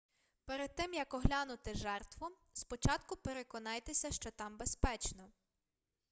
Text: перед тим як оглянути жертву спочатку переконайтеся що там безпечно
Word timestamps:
перед 0.45 0.75
тим 0.75 0.93
як 0.93 1.13
оглянути 1.13 1.75
жертву 1.75 2.27
спочатку 2.53 3.15
переконайтеся 3.15 4.11
що 4.11 4.31
там 4.31 4.57
безпечно 4.57 5.29